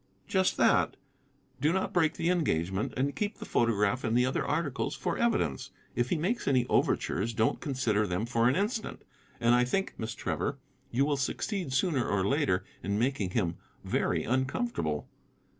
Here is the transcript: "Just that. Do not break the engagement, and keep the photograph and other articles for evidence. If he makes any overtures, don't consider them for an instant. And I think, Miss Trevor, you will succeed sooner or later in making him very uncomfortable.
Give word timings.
"Just 0.27 0.57
that. 0.57 0.97
Do 1.61 1.71
not 1.71 1.93
break 1.93 2.15
the 2.15 2.31
engagement, 2.31 2.91
and 2.97 3.15
keep 3.15 3.37
the 3.37 3.45
photograph 3.45 4.03
and 4.03 4.17
other 4.25 4.43
articles 4.43 4.95
for 4.95 5.15
evidence. 5.15 5.69
If 5.95 6.09
he 6.09 6.17
makes 6.17 6.47
any 6.47 6.65
overtures, 6.69 7.35
don't 7.35 7.61
consider 7.61 8.07
them 8.07 8.25
for 8.25 8.49
an 8.49 8.55
instant. 8.55 9.03
And 9.39 9.53
I 9.53 9.63
think, 9.63 9.93
Miss 9.99 10.15
Trevor, 10.15 10.57
you 10.89 11.05
will 11.05 11.17
succeed 11.17 11.71
sooner 11.71 12.09
or 12.09 12.25
later 12.27 12.63
in 12.81 12.97
making 12.97 13.29
him 13.29 13.57
very 13.83 14.23
uncomfortable. 14.23 15.07